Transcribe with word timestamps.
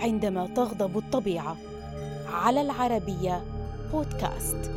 عندما 0.00 0.46
تغضب 0.46 0.98
الطبيعة. 0.98 1.56
على 2.26 2.60
العربية 2.60 3.44
بودكاست. 3.92 4.70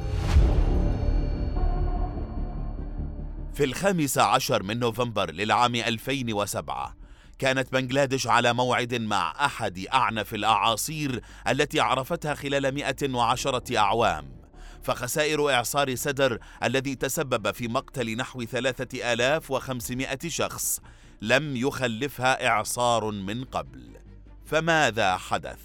في 3.53 3.63
الخامس 3.63 4.17
عشر 4.17 4.63
من 4.63 4.79
نوفمبر 4.79 5.31
للعام 5.31 5.75
2007 5.75 6.95
كانت 7.39 7.73
بنغلاديش 7.73 8.27
على 8.27 8.53
موعد 8.53 8.95
مع 8.95 9.45
أحد 9.45 9.85
أعنف 9.93 10.33
الأعاصير 10.33 11.21
التي 11.47 11.79
عرفتها 11.79 12.33
خلال 12.33 12.71
110 12.75 13.77
أعوام. 13.77 14.43
فخسائر 14.83 15.49
إعصار 15.49 15.95
سدر 15.95 16.39
الذي 16.63 16.95
تسبب 16.95 17.51
في 17.51 17.67
مقتل 17.67 18.15
نحو 18.17 18.43
3500 18.43 20.17
شخص 20.27 20.79
لم 21.21 21.55
يخلفها 21.55 22.47
إعصار 22.47 23.11
من 23.11 23.43
قبل. 23.43 24.02
فماذا 24.53 25.17
حدث؟ 25.17 25.59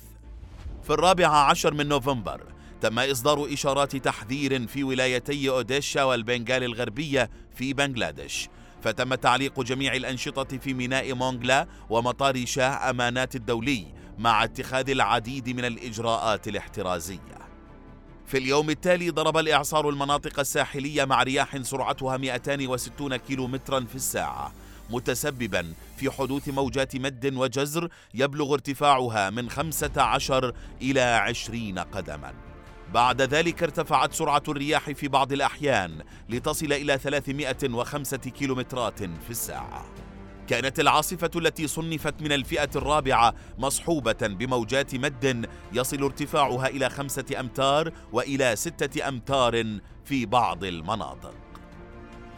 في 0.82 0.90
الرابع 0.90 1.28
عشر 1.28 1.74
من 1.74 1.88
نوفمبر 1.88 2.40
تم 2.80 2.98
إصدار 2.98 3.52
إشارات 3.52 3.96
تحذير 3.96 4.66
في 4.66 4.84
ولايتي 4.84 5.48
أوديشا 5.48 6.02
والبنغال 6.02 6.64
الغربية 6.64 7.30
في 7.54 7.72
بنغلاديش 7.72 8.48
فتم 8.82 9.14
تعليق 9.14 9.60
جميع 9.60 9.94
الأنشطة 9.94 10.58
في 10.58 10.74
ميناء 10.74 11.14
مونغلا 11.14 11.66
ومطار 11.90 12.46
شاه 12.46 12.90
أمانات 12.90 13.36
الدولي 13.36 13.86
مع 14.18 14.44
اتخاذ 14.44 14.90
العديد 14.90 15.48
من 15.48 15.64
الإجراءات 15.64 16.48
الاحترازية 16.48 17.38
في 18.26 18.38
اليوم 18.38 18.70
التالي 18.70 19.10
ضرب 19.10 19.36
الإعصار 19.36 19.88
المناطق 19.88 20.40
الساحلية 20.40 21.04
مع 21.04 21.22
رياح 21.22 21.62
سرعتها 21.62 22.16
260 22.16 23.16
كيلومترا 23.16 23.80
في 23.80 23.94
الساعة 23.94 24.52
متسببا 24.90 25.72
في 25.96 26.10
حدوث 26.10 26.48
موجات 26.48 26.96
مد 26.96 27.34
وجزر 27.34 27.88
يبلغ 28.14 28.52
ارتفاعها 28.52 29.30
من 29.30 29.50
15 29.50 30.52
إلى 30.82 31.00
20 31.00 31.78
قدما. 31.78 32.34
بعد 32.94 33.22
ذلك 33.22 33.62
ارتفعت 33.62 34.12
سرعة 34.12 34.42
الرياح 34.48 34.90
في 34.90 35.08
بعض 35.08 35.32
الأحيان 35.32 36.02
لتصل 36.28 36.72
إلى 36.72 36.98
305 36.98 38.16
كيلومترات 38.16 38.98
في 38.98 39.30
الساعة. 39.30 39.84
كانت 40.48 40.80
العاصفة 40.80 41.30
التي 41.36 41.66
صنفت 41.66 42.22
من 42.22 42.32
الفئة 42.32 42.70
الرابعة 42.76 43.34
مصحوبة 43.58 44.12
بموجات 44.22 44.94
مد 44.94 45.48
يصل 45.72 46.02
ارتفاعها 46.02 46.66
إلى 46.66 46.90
خمسة 46.90 47.40
أمتار 47.40 47.92
وإلى 48.12 48.56
ستة 48.56 49.08
أمتار 49.08 49.78
في 50.04 50.26
بعض 50.26 50.64
المناطق. 50.64 51.47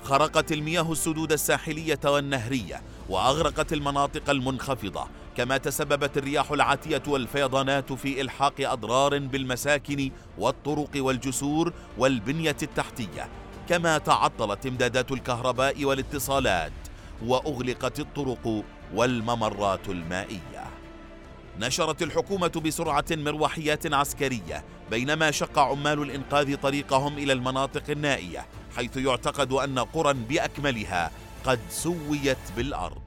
خرقت 0.04 0.52
المياه 0.52 0.92
السدود 0.92 1.32
الساحلية 1.32 2.00
والنهرية 2.04 2.82
وأغرقت 3.08 3.72
المناطق 3.72 4.30
المنخفضة 4.30 5.06
كما 5.36 5.56
تسببت 5.56 6.18
الرياح 6.18 6.50
العاتية 6.50 7.02
والفيضانات 7.06 7.92
في 7.92 8.20
إلحاق 8.20 8.54
أضرار 8.60 9.18
بالمساكن 9.18 10.10
والطرق 10.38 10.90
والجسور 10.96 11.72
والبنية 11.98 12.56
التحتية 12.62 13.28
كما 13.68 13.98
تعطلت 13.98 14.66
امدادات 14.66 15.12
الكهرباء 15.12 15.84
والاتصالات 15.84 16.72
وأغلقت 17.26 18.00
الطرق 18.00 18.64
والممرات 18.94 19.88
المائية. 19.88 20.59
نشرت 21.60 22.02
الحكومة 22.02 22.48
بسرعة 22.64 23.04
مروحيات 23.10 23.92
عسكرية 23.92 24.64
بينما 24.90 25.30
شق 25.30 25.58
عمال 25.58 26.02
الإنقاذ 26.02 26.56
طريقهم 26.56 27.18
إلى 27.18 27.32
المناطق 27.32 27.90
النائية 27.90 28.46
حيث 28.76 28.96
يعتقد 28.96 29.52
أن 29.52 29.78
قرى 29.78 30.12
بأكملها 30.12 31.10
قد 31.44 31.60
سويت 31.70 32.38
بالأرض. 32.56 33.02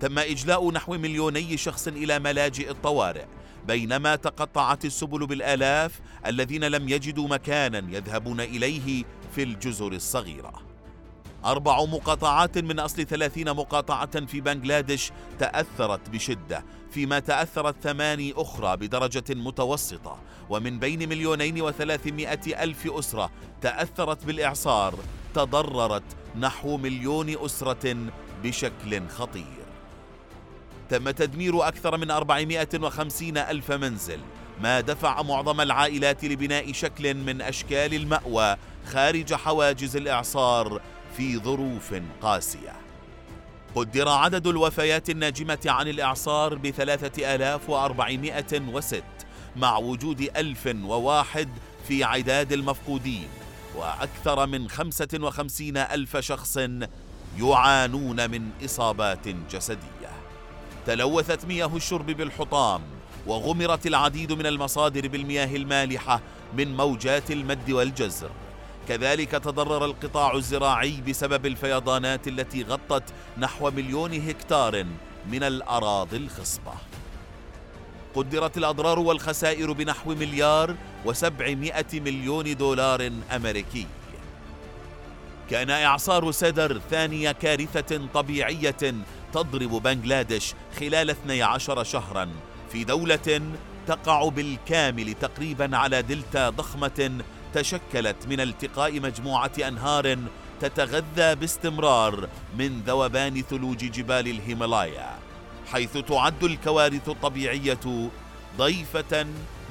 تم 0.00 0.18
إجلاء 0.18 0.70
نحو 0.70 0.92
مليوني 0.92 1.56
شخص 1.56 1.88
إلى 1.88 2.18
ملاجئ 2.18 2.70
الطوارئ 2.70 3.24
بينما 3.66 4.16
تقطعت 4.16 4.84
السبل 4.84 5.26
بالآلاف 5.26 6.00
الذين 6.26 6.64
لم 6.64 6.88
يجدوا 6.88 7.28
مكانا 7.28 7.96
يذهبون 7.96 8.40
إليه 8.40 9.04
في 9.34 9.42
الجزر 9.42 9.92
الصغيرة. 9.92 10.69
أربع 11.44 11.84
مقاطعات 11.84 12.58
من 12.58 12.78
أصل 12.80 13.06
ثلاثين 13.06 13.50
مقاطعة 13.50 14.26
في 14.26 14.40
بنغلاديش 14.40 15.12
تأثرت 15.38 16.10
بشدة 16.10 16.64
فيما 16.90 17.18
تأثرت 17.18 17.76
ثماني 17.82 18.32
أخرى 18.36 18.76
بدرجة 18.76 19.24
متوسطة. 19.30 20.18
ومن 20.50 20.78
بين 20.78 21.08
مليونين 21.08 21.62
وثلاثمائة 21.62 22.62
ألف 22.62 22.86
أسرة 22.86 23.30
تأثرت 23.60 24.24
بالإعصار 24.24 24.94
تضررت 25.34 26.02
نحو 26.36 26.76
مليون 26.76 27.44
أسرة 27.44 27.96
بشكل 28.42 29.08
خطير. 29.08 29.60
تم 30.90 31.10
تدمير 31.10 31.68
أكثر 31.68 31.96
من 31.96 32.10
450 32.10 33.38
ألف 33.38 33.72
منزل 33.72 34.20
ما 34.60 34.80
دفع 34.80 35.22
معظم 35.22 35.60
العائلات 35.60 36.24
لبناء 36.24 36.72
شكل 36.72 37.14
من 37.14 37.42
أشكال 37.42 37.94
المأوى 37.94 38.56
خارج 38.86 39.34
حواجز 39.34 39.96
الإعصار 39.96 40.80
في 41.16 41.38
ظروف 41.38 41.94
قاسية. 42.22 42.72
قدر 43.74 44.08
عدد 44.08 44.46
الوفيات 44.46 45.10
الناجمة 45.10 45.58
عن 45.66 45.88
الإعصار 45.88 46.54
بثلاثة 46.54 47.34
آلاف 47.34 47.70
وأربعمائة 47.70 48.60
وست 48.72 49.04
مع 49.56 49.78
وجود 49.78 50.30
ألف 50.36 50.76
وواحد 50.82 51.48
في 51.88 52.04
عداد 52.04 52.52
المفقودين 52.52 53.28
وأكثر 53.76 54.46
من 54.46 54.68
خمسة 54.68 55.08
وخمسين 55.14 55.76
ألف 55.76 56.16
شخص 56.16 56.58
يعانون 57.38 58.30
من 58.30 58.50
إصابات 58.64 59.28
جسدية. 59.28 60.10
تلوثت 60.86 61.44
مياه 61.44 61.76
الشرب 61.76 62.06
بالحطام 62.06 62.82
وغمرت 63.26 63.86
العديد 63.86 64.32
من 64.32 64.46
المصادر 64.46 65.08
بالمياه 65.08 65.56
المالحة 65.56 66.20
من 66.56 66.76
موجات 66.76 67.30
المد 67.30 67.70
والجزر. 67.70 68.30
كذلك 68.88 69.30
تضرر 69.30 69.84
القطاع 69.84 70.34
الزراعي 70.34 71.00
بسبب 71.08 71.46
الفيضانات 71.46 72.28
التي 72.28 72.62
غطت 72.62 73.02
نحو 73.38 73.70
مليون 73.70 74.28
هكتار 74.28 74.86
من 75.30 75.42
الأراضي 75.42 76.16
الخصبة. 76.16 76.72
قدرت 78.14 78.56
الأضرار 78.56 78.98
والخسائر 78.98 79.72
بنحو 79.72 80.14
مليار 80.14 80.74
وسبعمائة 81.04 82.00
مليون 82.00 82.56
دولار 82.56 83.10
أمريكي. 83.36 83.86
كان 85.50 85.70
إعصار 85.70 86.30
سدر 86.30 86.80
ثاني 86.90 87.34
كارثة 87.34 88.00
طبيعية 88.14 88.94
تضرب 89.32 89.82
بنغلاديش 89.82 90.54
خلال 90.80 91.10
12 91.10 91.84
شهرا 91.84 92.28
في 92.72 92.84
دولة 92.84 93.42
تقع 93.86 94.28
بالكامل 94.28 95.14
تقريبا 95.14 95.76
على 95.76 96.02
دلتا 96.02 96.50
ضخمة 96.50 97.22
تشكلت 97.54 98.26
من 98.28 98.40
التقاء 98.40 99.00
مجموعة 99.00 99.52
أنهار 99.68 100.18
تتغذى 100.60 101.34
باستمرار 101.34 102.28
من 102.58 102.82
ذوبان 102.86 103.42
ثلوج 103.42 103.78
جبال 103.78 104.28
الهيمالايا 104.28 105.18
حيث 105.72 105.98
تعد 105.98 106.44
الكوارث 106.44 107.08
الطبيعية 107.08 108.10
ضيفة 108.58 109.26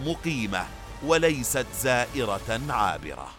مقيمة 0.05 0.65
وليست 1.05 1.65
زائرة 1.81 2.61
عابرة. 2.69 3.38